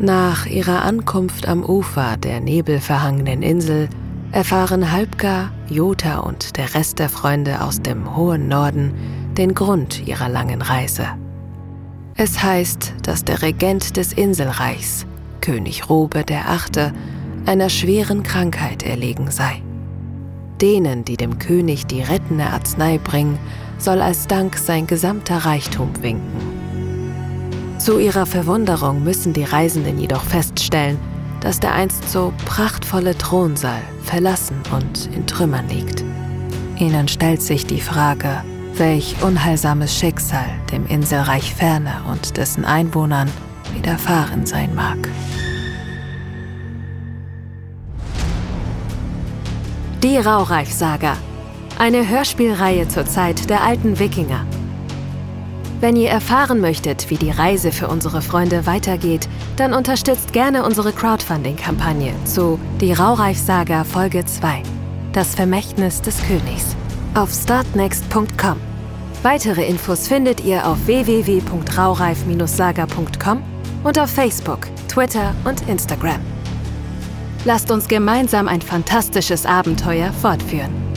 Nach 0.00 0.46
ihrer 0.46 0.82
Ankunft 0.82 1.46
am 1.46 1.62
Ufer 1.62 2.16
der 2.16 2.40
nebelverhangenen 2.40 3.42
Insel 3.42 3.90
erfahren 4.32 4.92
Halbgar, 4.92 5.52
Jota 5.68 6.20
und 6.20 6.56
der 6.56 6.74
Rest 6.74 7.00
der 7.00 7.10
Freunde 7.10 7.60
aus 7.62 7.82
dem 7.82 8.16
hohen 8.16 8.48
Norden 8.48 8.94
den 9.36 9.52
Grund 9.52 10.08
ihrer 10.08 10.30
langen 10.30 10.62
Reise. 10.62 11.06
Es 12.14 12.42
heißt, 12.42 12.94
dass 13.02 13.26
der 13.26 13.42
Regent 13.42 13.98
des 13.98 14.14
Inselreichs, 14.14 15.04
König 15.42 15.90
Robe 15.90 16.24
VIII., 16.26 16.92
einer 17.44 17.68
schweren 17.68 18.22
Krankheit 18.22 18.82
erlegen 18.82 19.30
sei. 19.30 19.60
Denen, 20.62 21.04
die 21.04 21.18
dem 21.18 21.38
König 21.38 21.86
die 21.86 22.00
rettende 22.00 22.46
Arznei 22.46 22.96
bringen, 22.96 23.38
soll 23.76 24.00
als 24.00 24.26
Dank 24.26 24.56
sein 24.56 24.86
gesamter 24.86 25.44
Reichtum 25.44 25.90
winken. 26.00 26.59
Zu 27.80 27.98
ihrer 27.98 28.26
Verwunderung 28.26 29.02
müssen 29.02 29.32
die 29.32 29.42
Reisenden 29.42 29.98
jedoch 29.98 30.22
feststellen, 30.22 30.98
dass 31.40 31.60
der 31.60 31.72
einst 31.72 32.10
so 32.10 32.30
prachtvolle 32.44 33.16
Thronsaal 33.16 33.80
verlassen 34.04 34.56
und 34.70 35.08
in 35.16 35.26
Trümmern 35.26 35.66
liegt. 35.66 36.04
Ihnen 36.76 37.08
stellt 37.08 37.40
sich 37.40 37.64
die 37.64 37.80
Frage, 37.80 38.44
welch 38.74 39.16
unheilsames 39.22 39.96
Schicksal 39.96 40.44
dem 40.70 40.86
Inselreich 40.88 41.54
Ferne 41.54 42.02
und 42.12 42.36
dessen 42.36 42.66
Einwohnern 42.66 43.30
widerfahren 43.74 44.44
sein 44.44 44.74
mag. 44.74 44.98
Die 50.02 50.18
Raureif-Saga. 50.18 51.16
Eine 51.78 52.06
Hörspielreihe 52.06 52.88
zur 52.88 53.06
Zeit 53.06 53.48
der 53.48 53.64
alten 53.64 53.98
Wikinger. 53.98 54.44
Wenn 55.80 55.96
ihr 55.96 56.10
erfahren 56.10 56.60
möchtet, 56.60 57.08
wie 57.08 57.16
die 57.16 57.30
Reise 57.30 57.72
für 57.72 57.88
unsere 57.88 58.20
Freunde 58.20 58.66
weitergeht, 58.66 59.26
dann 59.56 59.72
unterstützt 59.72 60.34
gerne 60.34 60.62
unsere 60.62 60.92
Crowdfunding-Kampagne 60.92 62.12
zu 62.26 62.60
Die 62.82 62.92
Raureif-Saga 62.92 63.84
Folge 63.84 64.26
2. 64.26 64.62
Das 65.14 65.34
Vermächtnis 65.34 66.02
des 66.02 66.22
Königs 66.22 66.76
auf 67.14 67.32
startnext.com. 67.32 68.58
Weitere 69.22 69.66
Infos 69.66 70.06
findet 70.06 70.44
ihr 70.44 70.66
auf 70.66 70.86
www.raureif-saga.com 70.86 73.42
und 73.82 73.98
auf 73.98 74.10
Facebook, 74.10 74.68
Twitter 74.86 75.34
und 75.44 75.66
Instagram. 75.66 76.20
Lasst 77.46 77.70
uns 77.70 77.88
gemeinsam 77.88 78.48
ein 78.48 78.60
fantastisches 78.60 79.46
Abenteuer 79.46 80.12
fortführen. 80.12 80.89